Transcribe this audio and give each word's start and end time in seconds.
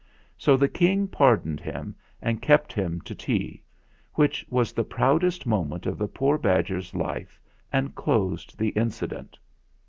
So 0.35 0.57
the 0.57 0.67
King 0.67 1.07
pardoned 1.07 1.59
him, 1.59 1.95
and 2.23 2.41
kept 2.41 2.73
him 2.73 3.01
to 3.01 3.13
tea; 3.13 3.61
which 4.15 4.43
was 4.49 4.73
the 4.73 4.83
proudest 4.83 5.45
moment 5.45 5.85
of 5.85 5.99
the 5.99 6.07
poor 6.07 6.39
badger's 6.39 6.95
life 6.95 7.39
and 7.71 7.93
closed 7.93 8.57
the 8.57 8.69
incident. 8.69 9.37